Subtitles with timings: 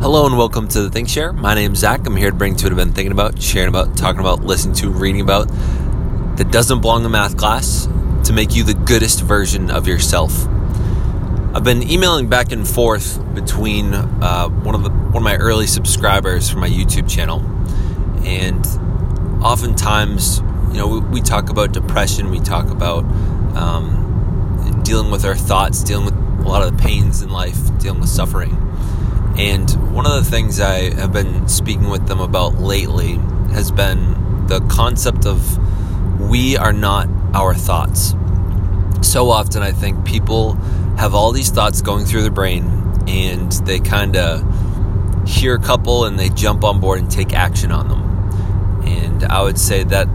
[0.00, 1.30] Hello and welcome to the Think Share.
[1.30, 2.06] My name's Zach.
[2.06, 4.74] I'm here to bring to what I've been thinking about, sharing about, talking about, listening
[4.76, 5.48] to, reading about
[6.38, 7.86] that doesn't belong in math class
[8.24, 10.46] to make you the goodest version of yourself.
[11.54, 15.66] I've been emailing back and forth between uh, one of the one of my early
[15.66, 17.40] subscribers for my YouTube channel,
[18.24, 18.64] and
[19.44, 20.38] oftentimes,
[20.72, 23.04] you know, we, we talk about depression, we talk about
[23.54, 28.00] um, dealing with our thoughts, dealing with a lot of the pains in life, dealing
[28.00, 28.56] with suffering.
[29.40, 33.14] And one of the things I have been speaking with them about lately
[33.54, 35.40] has been the concept of
[36.20, 38.14] we are not our thoughts.
[39.00, 40.56] So often, I think people
[40.98, 42.64] have all these thoughts going through their brain
[43.08, 44.44] and they kind of
[45.26, 48.82] hear a couple and they jump on board and take action on them.
[48.86, 50.06] And I would say that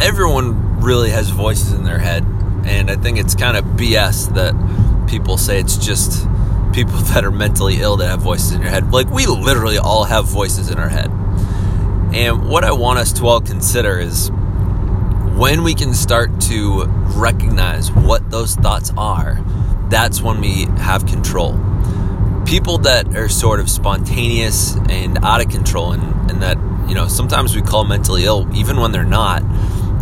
[0.00, 2.24] everyone really has voices in their head.
[2.64, 4.54] And I think it's kind of BS that
[5.06, 6.26] people say it's just
[6.76, 8.92] people that are mentally ill that have voices in your head.
[8.92, 11.10] Like, we literally all have voices in our head.
[12.14, 14.30] And what I want us to all consider is
[15.36, 16.84] when we can start to
[17.16, 19.42] recognize what those thoughts are,
[19.88, 21.58] that's when we have control.
[22.44, 26.56] People that are sort of spontaneous and out of control, and, and that,
[26.88, 29.42] you know, sometimes we call mentally ill, even when they're not,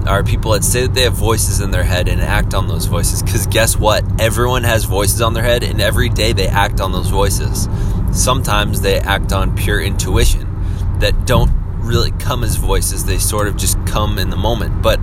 [0.06, 2.86] are people that say that they have voices in their head and act on those
[2.86, 3.22] voices.
[3.22, 4.04] Because guess what?
[4.20, 7.68] Everyone has voices on their head, and every day they act on those voices.
[8.12, 13.56] Sometimes they act on pure intuition that don't really come as voices, they sort of
[13.56, 14.82] just come in the moment.
[14.82, 14.98] But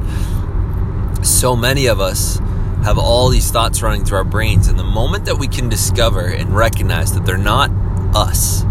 [1.23, 2.39] so many of us
[2.83, 6.25] have all these thoughts running through our brains, and the moment that we can discover
[6.25, 7.69] and recognize that they're not
[8.15, 8.63] us,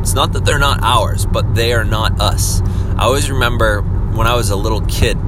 [0.00, 2.60] it's not that they're not ours, but they are not us.
[2.96, 5.18] I always remember when I was a little kid,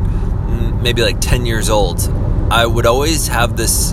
[0.80, 2.00] maybe like 10 years old,
[2.50, 3.92] I would always have this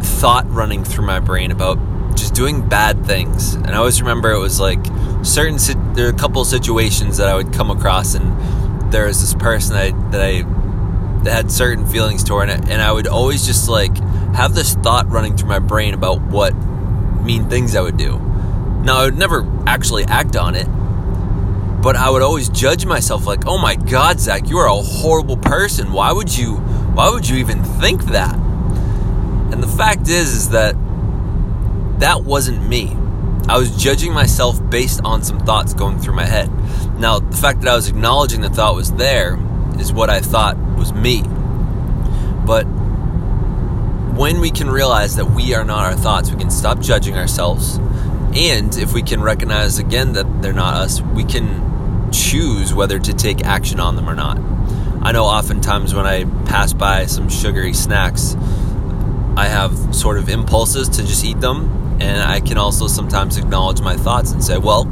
[0.00, 1.78] thought running through my brain about
[2.16, 3.54] just doing bad things.
[3.54, 4.84] And I always remember it was like
[5.22, 5.58] certain
[5.94, 9.74] there are a couple situations that I would come across, and there was this person
[9.74, 13.68] that I, that I that had certain feelings toward it, and I would always just
[13.68, 13.96] like
[14.34, 16.54] have this thought running through my brain about what
[17.22, 18.18] mean things I would do.
[18.84, 20.66] Now I would never actually act on it,
[21.82, 25.36] but I would always judge myself like, "Oh my God, Zach, you are a horrible
[25.36, 25.92] person.
[25.92, 26.56] Why would you?
[26.94, 28.34] Why would you even think that?"
[29.52, 30.76] And the fact is, is that
[31.98, 32.96] that wasn't me.
[33.48, 36.50] I was judging myself based on some thoughts going through my head.
[36.98, 39.38] Now, the fact that I was acknowledging the thought was there
[39.78, 41.22] is what I thought was me.
[42.46, 42.64] But
[44.14, 47.78] when we can realize that we are not our thoughts, we can stop judging ourselves.
[48.34, 51.71] And if we can recognize again that they're not us, we can
[52.12, 54.38] choose whether to take action on them or not.
[55.02, 58.34] I know oftentimes when I pass by some sugary snacks,
[59.36, 63.80] I have sort of impulses to just eat them and I can also sometimes acknowledge
[63.80, 64.88] my thoughts and say, well,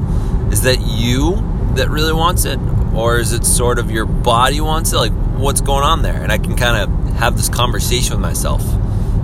[0.53, 1.37] is that you
[1.75, 2.59] that really wants it?
[2.95, 4.97] Or is it sort of your body wants it?
[4.97, 6.23] Like, what's going on there?
[6.23, 8.63] And I can kind of have this conversation with myself,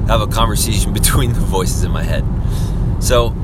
[0.08, 2.24] have a conversation between the voices in my head.
[3.00, 3.34] So,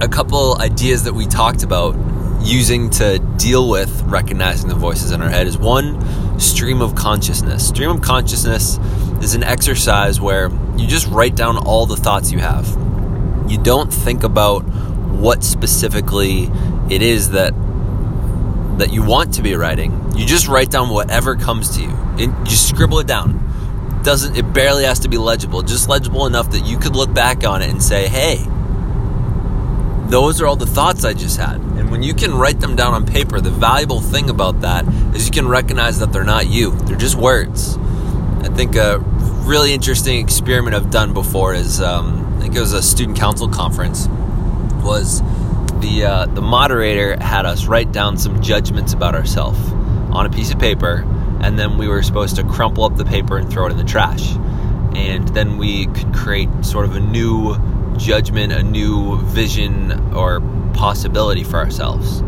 [0.00, 1.94] a couple ideas that we talked about
[2.40, 7.68] using to deal with recognizing the voices in our head is one stream of consciousness.
[7.68, 8.78] Stream of consciousness
[9.22, 12.66] is an exercise where you just write down all the thoughts you have
[13.50, 16.50] you don't think about what specifically
[16.90, 17.54] it is that
[18.78, 20.16] that you want to be writing.
[20.16, 21.88] You just write down whatever comes to you.
[22.18, 23.46] And you scribble it down.
[24.04, 27.44] doesn't it barely has to be legible, just legible enough that you could look back
[27.44, 28.46] on it and say, "Hey,
[30.08, 33.06] those are all the thoughts I just had." When you can write them down on
[33.06, 36.72] paper, the valuable thing about that is you can recognize that they're not you.
[36.72, 37.78] They're just words.
[37.78, 42.74] I think a really interesting experiment I've done before is um, I think it was
[42.74, 44.06] a student council conference,
[44.84, 45.22] was
[45.80, 49.58] the uh, the moderator had us write down some judgments about ourselves
[50.12, 51.06] on a piece of paper,
[51.40, 53.84] and then we were supposed to crumple up the paper and throw it in the
[53.84, 54.34] trash.
[54.94, 57.56] And then we could create sort of a new
[57.96, 60.40] judgment, a new vision or
[60.78, 62.20] possibility for ourselves.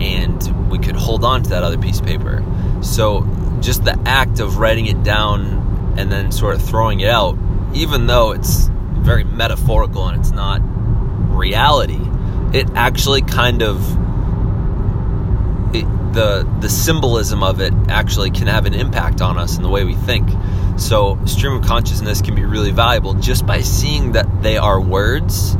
[0.00, 2.42] And we could hold on to that other piece of paper.
[2.82, 3.28] So
[3.60, 7.38] just the act of writing it down and then sort of throwing it out,
[7.74, 8.68] even though it's
[9.02, 10.60] very metaphorical and it's not
[11.36, 12.00] reality.
[12.52, 13.78] It actually kind of
[15.74, 15.84] it,
[16.14, 19.84] the the symbolism of it actually can have an impact on us in the way
[19.84, 20.28] we think.
[20.78, 25.56] So stream of consciousness can be really valuable just by seeing that they are words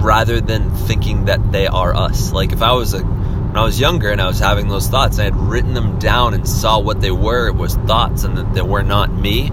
[0.00, 2.32] rather than thinking that they are us.
[2.32, 5.18] Like if I was a when I was younger and I was having those thoughts,
[5.18, 8.54] I had written them down and saw what they were, it was thoughts and that
[8.54, 9.50] they were not me,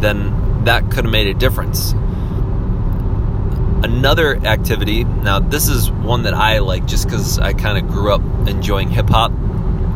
[0.00, 1.94] then that could have made a difference
[3.82, 8.12] Another activity, now this is one that I like just because I kind of grew
[8.12, 9.32] up enjoying hip hop,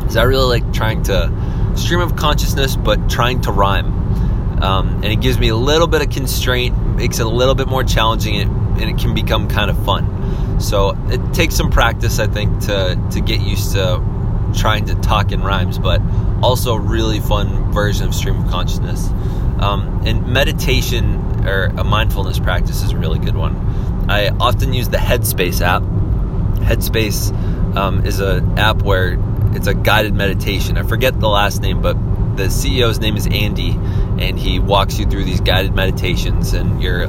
[0.06, 4.09] is I really like trying to stream of consciousness, but trying to rhyme.
[4.62, 7.66] Um, and it gives me a little bit of constraint, makes it a little bit
[7.66, 10.60] more challenging, and it can become kind of fun.
[10.60, 14.02] So it takes some practice, I think, to to get used to
[14.54, 16.02] trying to talk in rhymes, but
[16.42, 19.08] also a really fun version of stream of consciousness.
[19.60, 23.56] Um, and meditation or a mindfulness practice is a really good one.
[24.08, 25.82] I often use the Headspace app.
[26.62, 29.18] Headspace um, is an app where
[29.54, 30.76] it's a guided meditation.
[30.76, 31.96] I forget the last name, but
[32.36, 33.70] the CEO's name is Andy,
[34.18, 37.08] and he walks you through these guided meditations, and you're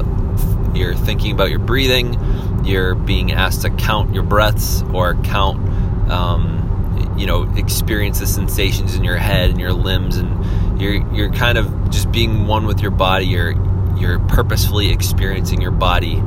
[0.74, 2.64] you're thinking about your breathing.
[2.64, 8.94] You're being asked to count your breaths or count, um, you know, experience the sensations
[8.94, 12.80] in your head and your limbs, and you're you're kind of just being one with
[12.80, 13.26] your body.
[13.26, 13.52] You're
[13.96, 16.22] you're purposefully experiencing your body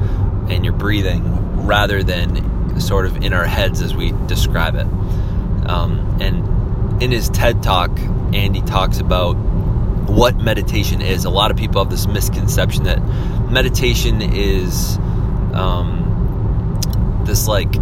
[0.49, 4.87] and your breathing rather than sort of in our heads as we describe it.
[5.67, 7.91] Um, and in his TED talk,
[8.33, 9.33] Andy talks about
[10.09, 11.25] what meditation is.
[11.25, 12.99] A lot of people have this misconception that
[13.49, 14.97] meditation is
[15.53, 17.73] um, this like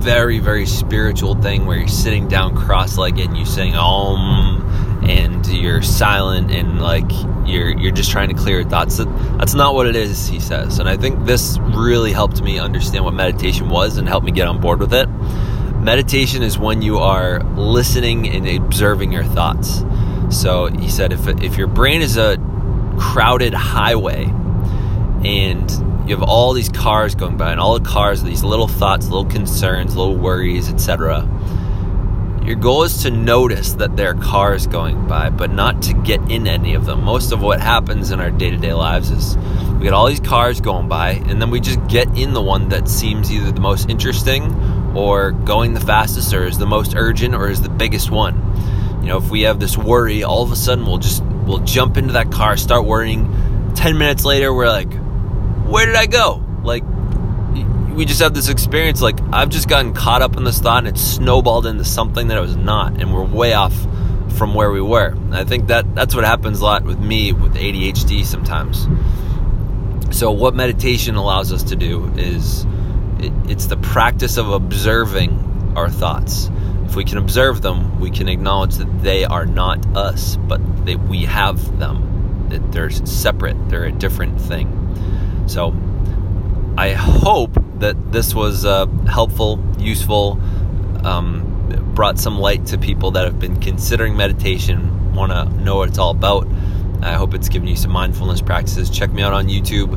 [0.00, 5.82] very very spiritual thing where you're sitting down cross-legged and you're saying om and you're
[5.82, 7.10] silent and like
[7.44, 8.96] you're you're just trying to clear your thoughts.
[8.96, 10.78] That's not what it is he says.
[10.78, 14.48] And i think this really helped me understand what meditation was and helped me get
[14.48, 15.08] on board with it
[15.80, 19.82] Meditation is when you are listening and observing your thoughts.
[20.28, 22.36] So he said, if, if your brain is a
[22.98, 24.24] crowded highway
[25.24, 25.70] and
[26.06, 29.24] you have all these cars going by, and all the cars, these little thoughts, little
[29.24, 31.26] concerns, little worries, etc.
[32.44, 36.20] Your goal is to notice that there are cars going by, but not to get
[36.30, 37.04] in any of them.
[37.04, 39.36] Most of what happens in our day to day lives is
[39.74, 42.68] we get all these cars going by, and then we just get in the one
[42.70, 44.50] that seems either the most interesting
[44.94, 48.36] or going the fastest or is the most urgent or is the biggest one.
[49.00, 51.96] You know, if we have this worry, all of a sudden we'll just we'll jump
[51.96, 53.72] into that car, start worrying.
[53.74, 54.92] 10 minutes later we're like,
[55.66, 56.84] "Where did I go?" Like
[57.94, 60.88] we just have this experience like I've just gotten caught up in this thought and
[60.88, 63.74] it snowballed into something that it was not and we're way off
[64.36, 65.08] from where we were.
[65.08, 68.86] And I think that that's what happens a lot with me with ADHD sometimes.
[70.16, 72.64] So what meditation allows us to do is
[73.24, 76.50] it, it's the practice of observing our thoughts.
[76.84, 80.98] If we can observe them, we can acknowledge that they are not us, but that
[81.08, 82.48] we have them.
[82.48, 85.46] That they're separate, they're a different thing.
[85.46, 85.74] So
[86.76, 90.40] I hope that this was uh, helpful, useful,
[91.04, 95.88] um, brought some light to people that have been considering meditation, want to know what
[95.88, 96.48] it's all about.
[97.02, 98.90] I hope it's given you some mindfulness practices.
[98.90, 99.92] Check me out on YouTube,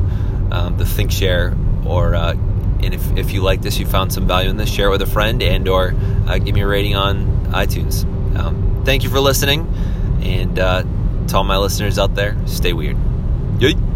[0.52, 2.34] um, the ThinkShare, or uh,
[2.84, 5.02] and if, if you like this, you found some value in this, share it with
[5.02, 5.94] a friend and or
[6.26, 8.04] uh, give me a rating on iTunes.
[8.36, 9.66] Um, thank you for listening,
[10.22, 10.82] and uh,
[11.28, 12.96] to all my listeners out there, stay weird.
[13.58, 13.93] Yay.